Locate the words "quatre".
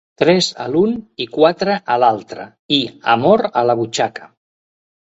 1.35-1.75